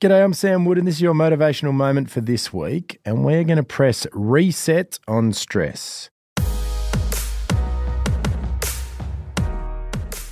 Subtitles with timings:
[0.00, 3.00] G'day, I'm Sam Wood, and this is your motivational moment for this week.
[3.04, 6.10] And we're going to press reset on stress.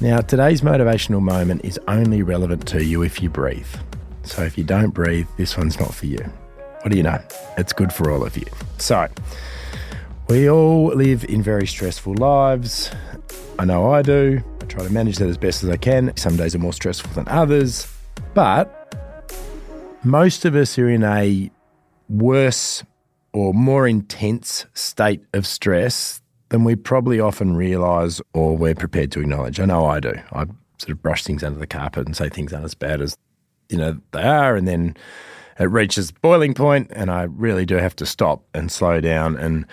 [0.00, 3.68] Now, today's motivational moment is only relevant to you if you breathe.
[4.24, 6.24] So, if you don't breathe, this one's not for you.
[6.80, 7.22] What do you know?
[7.56, 8.46] It's good for all of you.
[8.78, 9.06] So,
[10.28, 12.90] we all live in very stressful lives.
[13.60, 14.42] I know I do.
[14.60, 16.14] I try to manage that as best as I can.
[16.16, 17.86] Some days are more stressful than others.
[18.34, 18.80] But
[20.04, 21.50] most of us are in a
[22.08, 22.84] worse
[23.32, 26.20] or more intense state of stress
[26.50, 29.58] than we probably often realise or we're prepared to acknowledge.
[29.58, 30.12] I know I do.
[30.32, 30.44] I
[30.78, 33.16] sort of brush things under the carpet and say things aren't as bad as
[33.68, 34.96] you know they are, and then
[35.58, 39.64] it reaches boiling point, and I really do have to stop and slow down and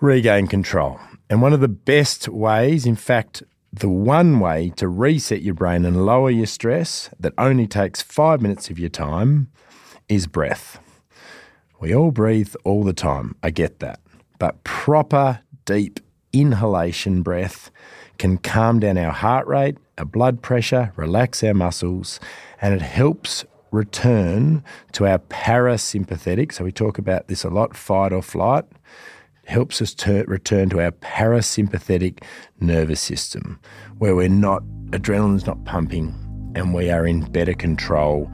[0.00, 1.00] regain control.
[1.28, 3.42] And one of the best ways, in fact,
[3.78, 8.40] the one way to reset your brain and lower your stress that only takes five
[8.40, 9.50] minutes of your time
[10.08, 10.78] is breath.
[11.78, 14.00] We all breathe all the time, I get that.
[14.38, 16.00] But proper, deep
[16.32, 17.70] inhalation breath
[18.18, 22.18] can calm down our heart rate, our blood pressure, relax our muscles,
[22.62, 26.52] and it helps return to our parasympathetic.
[26.52, 28.64] So we talk about this a lot fight or flight
[29.46, 32.22] helps us to return to our parasympathetic
[32.60, 33.58] nervous system,
[33.98, 36.14] where we're not, adrenaline's not pumping,
[36.54, 38.30] and we are in better control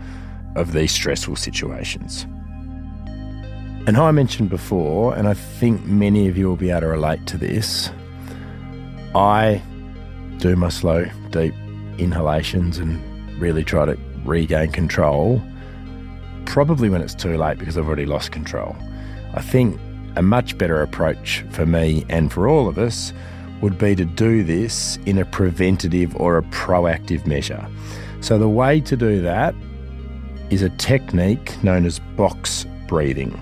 [0.57, 2.25] of these stressful situations.
[3.85, 6.87] And how I mentioned before, and I think many of you will be able to
[6.89, 7.91] relate to this,
[9.15, 9.61] I
[10.39, 11.55] do my slow, deep
[11.99, 13.01] inhalations and
[13.41, 15.43] really try to regain control,
[16.47, 18.77] probably when it's too late because I've already lost control.
[19.35, 19.79] I think
[20.17, 23.13] a much better approach for me and for all of us
[23.61, 27.67] would be to do this in a preventative or a proactive measure.
[28.21, 29.55] So, the way to do that
[30.51, 33.41] is a technique known as box breathing.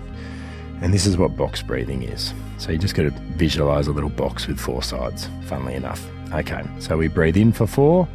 [0.83, 2.33] And this is what box breathing is.
[2.59, 6.07] So, you just got to visualize a little box with four sides, funnily enough.
[6.33, 8.07] Okay, so we breathe in for four.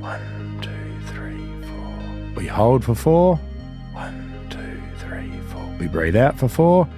[0.00, 2.34] One, two, three, four.
[2.36, 3.36] We hold for four.
[3.92, 5.64] One, two, three, four.
[5.78, 6.88] We breathe out for four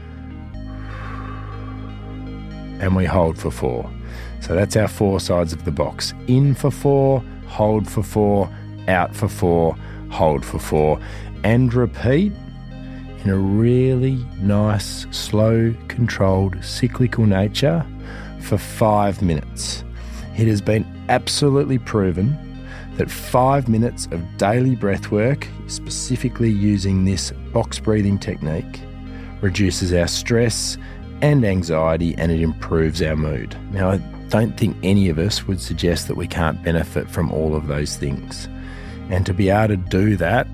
[2.82, 3.88] and we hold for four.
[4.40, 6.12] So that's our four sides of the box.
[6.26, 8.50] In for four, hold for four,
[8.88, 9.76] out for four,
[10.10, 11.00] hold for four,
[11.44, 12.32] and repeat
[13.24, 17.86] in a really nice, slow, controlled, cyclical nature
[18.40, 19.84] for five minutes.
[20.36, 22.36] It has been absolutely proven
[22.96, 28.80] that five minutes of daily breath work, specifically using this box breathing technique,
[29.40, 30.76] reduces our stress
[31.22, 33.56] and anxiety, and it improves our mood.
[33.72, 33.96] Now, I
[34.28, 37.96] don't think any of us would suggest that we can't benefit from all of those
[37.96, 38.48] things.
[39.08, 40.48] And to be able to do that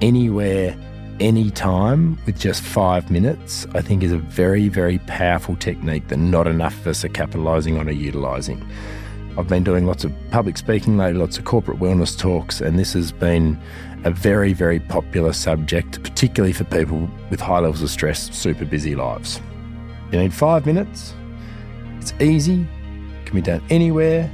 [0.00, 0.76] anywhere,
[1.20, 6.46] anytime with just five minutes, I think is a very, very powerful technique that not
[6.46, 8.66] enough of us are capitalising on or utilising.
[9.36, 12.92] I've been doing lots of public speaking lately, lots of corporate wellness talks, and this
[12.92, 13.60] has been
[14.04, 18.94] a very, very popular subject, particularly for people with high levels of stress, super busy
[18.94, 19.40] lives.
[20.14, 21.12] You need five minutes.
[21.98, 22.64] It's easy,
[23.24, 24.30] can be done anywhere.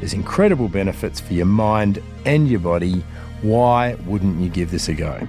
[0.00, 3.04] There's incredible benefits for your mind and your body.
[3.40, 5.28] Why wouldn't you give this a go?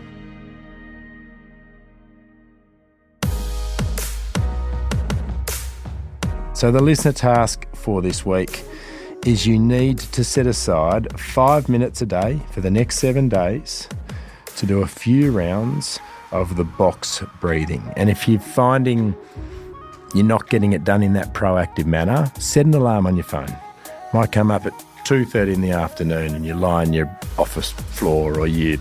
[6.56, 8.64] So, the listener task for this week
[9.24, 13.88] is you need to set aside five minutes a day for the next seven days
[14.56, 16.00] to do a few rounds
[16.32, 17.84] of the box breathing.
[17.98, 19.16] And if you're finding
[20.14, 23.56] you're not getting it done in that proactive manner, set an alarm on your phone.
[24.14, 24.74] Might come up at
[25.06, 27.08] 2.30 in the afternoon and you lie on your
[27.38, 28.80] office floor or you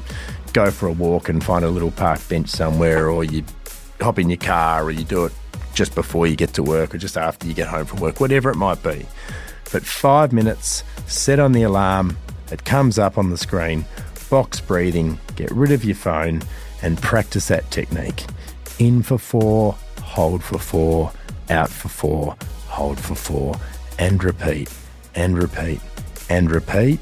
[0.52, 3.44] go for a walk and find a little park bench somewhere or you
[4.00, 5.32] hop in your car or you do it
[5.74, 8.50] just before you get to work or just after you get home from work, whatever
[8.50, 9.06] it might be.
[9.72, 12.16] But five minutes, set on the alarm,
[12.50, 13.84] it comes up on the screen,
[14.28, 16.42] box breathing, get rid of your phone
[16.82, 18.24] and practice that technique.
[18.78, 21.12] In for four, hold for four,
[21.50, 22.36] out for four,
[22.66, 23.54] hold for four,
[23.98, 24.72] and repeat,
[25.14, 25.80] and repeat,
[26.28, 27.00] and repeat.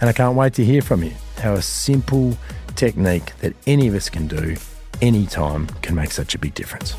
[0.00, 2.36] And I can't wait to hear from you how a simple
[2.76, 4.56] technique that any of us can do
[5.02, 6.94] anytime can make such a big difference.